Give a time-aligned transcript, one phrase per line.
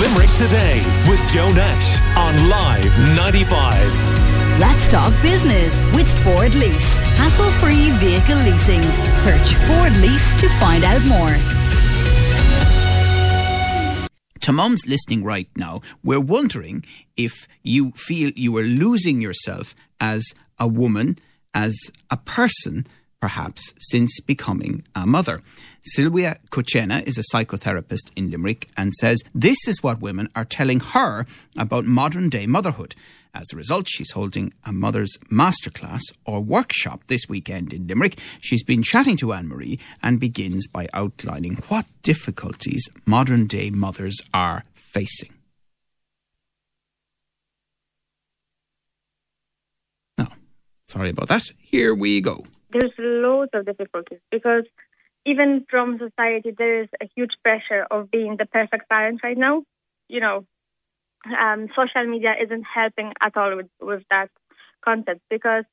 [0.00, 4.58] Limerick Today with Joe Nash on Live 95.
[4.58, 6.98] Let's talk business with Ford Lease.
[7.16, 8.82] Hassle free vehicle leasing.
[9.22, 11.34] Search Ford Lease to find out more.
[14.40, 16.84] To mums listening right now, we're wondering
[17.16, 21.18] if you feel you are losing yourself as a woman,
[21.54, 21.78] as
[22.10, 22.84] a person,
[23.24, 25.40] perhaps, since becoming a mother.
[25.82, 30.80] Sylvia Kuchena is a psychotherapist in Limerick and says this is what women are telling
[30.80, 31.24] her
[31.56, 32.94] about modern day motherhood.
[33.32, 38.18] As a result, she's holding a mother's masterclass or workshop this weekend in Limerick.
[38.42, 44.20] She's been chatting to Anne Marie and begins by outlining what difficulties modern day mothers
[44.34, 45.32] are facing.
[50.18, 50.26] No,
[50.86, 51.44] sorry about that.
[51.58, 52.44] Here we go.
[52.74, 54.64] There's loads of difficulties because
[55.24, 59.62] even from society, there is a huge pressure of being the perfect parent right now.
[60.08, 60.44] You know,
[61.40, 64.28] um, social media isn't helping at all with, with that
[64.84, 65.64] concept because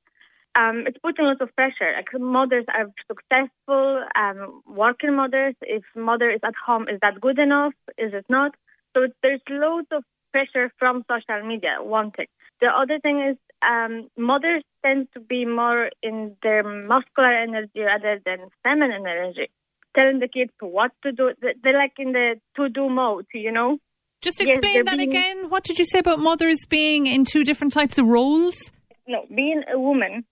[0.58, 1.94] um, it's putting lots of pressure.
[1.96, 5.56] Like mothers are successful, um, working mothers.
[5.62, 7.74] If mother is at home, is that good enough?
[7.98, 8.56] Is it not?
[8.96, 11.78] So there's loads of pressure from social media.
[11.80, 12.28] One thing.
[12.62, 18.20] The other thing is um, mothers tend to be more in their muscular energy rather
[18.26, 19.50] than feminine energy,
[19.98, 21.32] telling the kids what to do.
[21.42, 23.78] They're like in the to-do mode, you know.
[24.22, 25.50] Just explain yes, that being, again.
[25.50, 28.72] What did you say about mothers being in two different types of roles?
[29.08, 30.26] No, being a woman,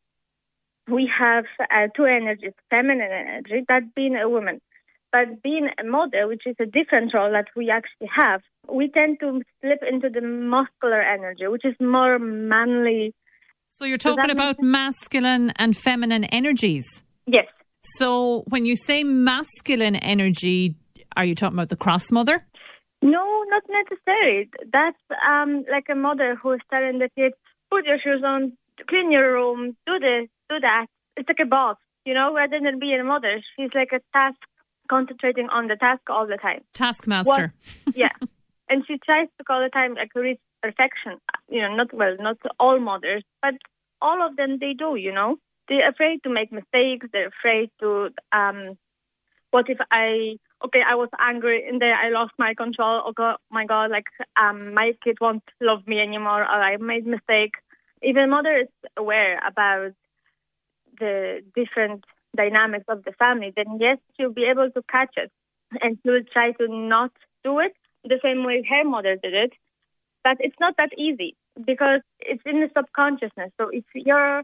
[0.87, 4.61] we have uh, two energies, feminine energy, that being a woman.
[5.11, 9.19] But being a mother, which is a different role that we actually have, we tend
[9.21, 13.15] to slip into the muscular energy, which is more manly.
[13.69, 17.03] So you're talking about masculine and feminine energies?
[17.25, 17.47] Yes.
[17.81, 20.75] So when you say masculine energy,
[21.15, 22.45] are you talking about the cross mother?
[23.01, 24.49] No, not necessarily.
[24.71, 27.35] That's um, like a mother who is telling the kids,
[27.71, 28.57] put your shoes on,
[28.87, 30.87] clean your room, do this, do that.
[31.15, 33.41] It's like a boss, you know, rather than being a mother.
[33.55, 34.37] She's like a task,
[34.89, 36.61] concentrating on the task all the time.
[36.73, 37.53] Taskmaster.
[37.83, 38.13] What, yeah.
[38.69, 41.17] and she tries to all the time like reach perfection.
[41.49, 43.55] You know, not well, not all mothers, but
[44.01, 44.95] all of them they do.
[44.95, 47.07] You know, they're afraid to make mistakes.
[47.11, 48.77] They're afraid to um,
[49.51, 53.01] what if I okay, I was angry and there, I lost my control.
[53.05, 54.05] Oh god, my god, like
[54.41, 57.53] um, my kid won't love me anymore, or I made mistake.
[58.01, 59.91] Even mother is aware about
[60.99, 63.53] the different dynamics of the family.
[63.55, 65.31] Then yes, she'll be able to catch it,
[65.81, 67.11] and she will try to not
[67.43, 69.53] do it the same way her mother did it.
[70.23, 73.51] But it's not that easy because it's in the subconsciousness.
[73.59, 74.43] So if you're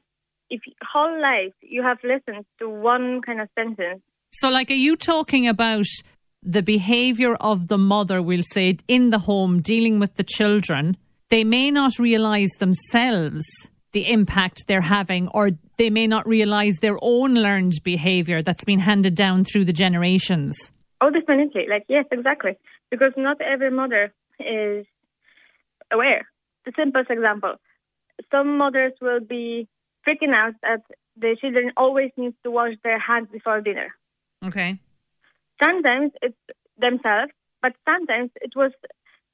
[0.49, 4.01] if whole life you have listened to one kind of sentence
[4.37, 5.85] so, like, are you talking about
[6.43, 10.97] the behaviour of the mother, we'll say, in the home, dealing with the children?
[11.29, 13.45] They may not realise themselves
[13.93, 18.79] the impact they're having, or they may not realise their own learned behaviour that's been
[18.79, 20.71] handed down through the generations.
[21.01, 21.65] Oh, definitely.
[21.69, 22.57] Like, yes, exactly.
[22.89, 24.85] Because not every mother is
[25.91, 26.27] aware.
[26.65, 27.55] The simplest example
[28.31, 29.67] some mothers will be
[30.07, 30.81] freaking out that
[31.17, 33.93] the children always need to wash their hands before dinner.
[34.43, 34.79] Okay.
[35.63, 36.37] Sometimes it's
[36.77, 37.31] themselves,
[37.61, 38.71] but sometimes it was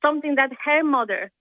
[0.02, 1.32] something that her mother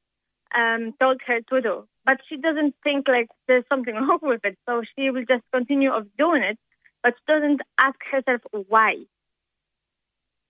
[0.57, 1.89] um, told her to do.
[2.11, 5.93] But she doesn't think like there's something wrong with it, so she will just continue
[5.93, 6.59] of doing it,
[7.05, 8.95] but she doesn't ask herself why.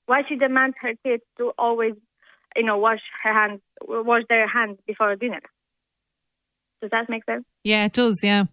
[0.07, 1.93] Why she demands her kids to always,
[2.57, 5.43] you know, wash her hands, wash their hands before dinner.
[6.81, 7.45] Does that make sense?
[7.63, 8.19] Yeah, it does.
[8.23, 8.45] Yeah.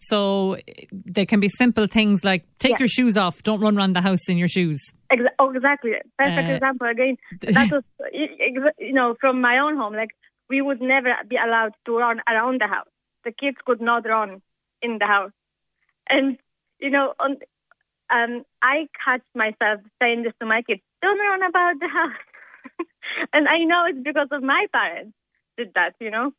[0.00, 0.56] So
[0.90, 2.78] there can be simple things like take yeah.
[2.80, 4.82] your shoes off, don't run around the house in your shoes.
[5.12, 5.92] Exa- oh, exactly.
[6.18, 7.16] Perfect uh, example again.
[7.42, 9.94] That was, you know, from my own home.
[9.94, 10.10] Like
[10.50, 12.88] we would never be allowed to run around the house.
[13.24, 14.42] The kids could not run
[14.82, 15.32] in the house,
[16.08, 16.36] and
[16.80, 17.36] you know, on,
[18.10, 22.76] um, I catch myself saying this to my kids: "Don't run about the house."
[23.32, 25.12] and I know it's because of my parents
[25.56, 25.94] did that.
[26.00, 26.32] You know.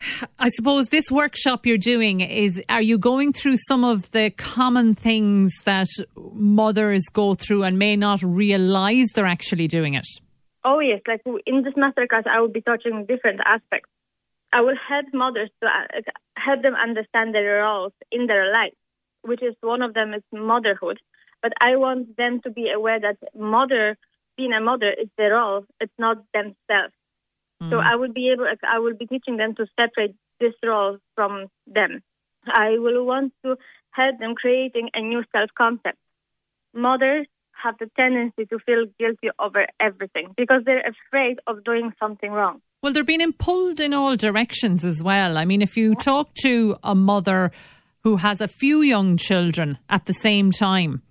[0.38, 4.94] I suppose this workshop you're doing is are you going through some of the common
[4.94, 10.06] things that mothers go through and may not realize they're actually doing it?
[10.64, 11.00] Oh, yes.
[11.06, 13.88] Like in this masterclass, I will be touching different aspects.
[14.52, 16.00] I will help mothers to uh,
[16.36, 18.72] help them understand their roles in their life,
[19.22, 20.98] which is one of them is motherhood.
[21.42, 23.96] But I want them to be aware that mother,
[24.36, 25.64] being a mother, is their role.
[25.80, 26.94] It's not themselves.
[27.62, 27.70] Mm.
[27.70, 31.46] So I will be able, I will be teaching them to separate this role from
[31.66, 32.02] them.
[32.46, 33.56] I will want to
[33.90, 35.98] help them creating a new self concept.
[36.74, 37.26] Mothers
[37.62, 42.60] have the tendency to feel guilty over everything because they're afraid of doing something wrong.
[42.82, 45.36] Well, they're being pulled in all directions as well.
[45.36, 47.50] I mean, if you talk to a mother
[48.04, 51.02] who has a few young children at the same time,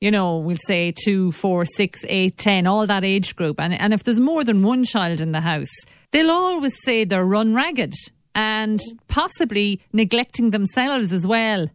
[0.00, 3.94] you know, we'll say two, four, six, eight, ten, all that age group, and, and
[3.94, 5.74] if there's more than one child in the house,
[6.10, 7.94] they'll always say they're run ragged
[8.34, 11.68] and possibly neglecting themselves as well.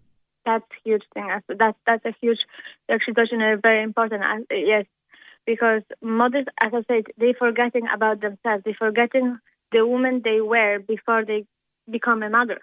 [0.45, 1.27] That's a huge thing.
[1.47, 2.39] That's that's a huge,
[2.89, 4.23] actually, touching a very important.
[4.23, 4.85] Uh, yes,
[5.45, 8.63] because mothers, as I said, they forgetting about themselves.
[8.65, 9.39] They forgetting
[9.71, 11.45] the woman they were before they
[11.89, 12.59] become a mother.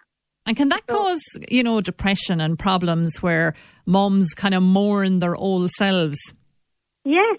[0.47, 5.19] And can that so, cause, you know, depression and problems where moms kind of mourn
[5.19, 6.19] their old selves?
[7.05, 7.39] Yes.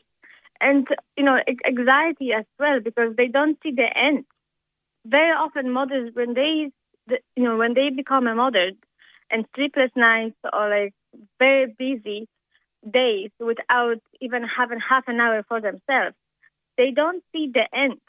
[0.60, 4.26] And, you know, anxiety as well because they don't see the end.
[5.06, 6.72] Very often mothers, when they,
[7.36, 8.72] you know, when they become a mother
[9.32, 10.94] and sleepless nights or like
[11.40, 12.28] very busy
[12.92, 16.16] days without even having half an hour for themselves,
[16.78, 18.00] they don't see the end.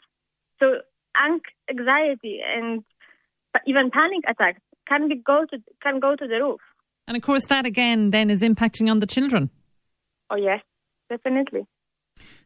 [0.59, 0.81] So
[1.69, 2.83] anxiety and
[3.65, 6.61] even panic attacks can be go to can go to the roof.
[7.07, 9.49] And of course, that again then is impacting on the children.
[10.29, 10.61] Oh yes,
[11.09, 11.65] definitely.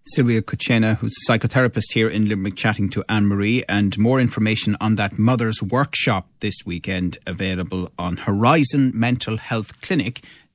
[0.05, 4.75] Sylvia Kuchena, who's a psychotherapist here in Limerick, chatting to Anne Marie, and more information
[4.81, 10.21] on that mother's workshop this weekend available on Horizon Mental Health Clinic.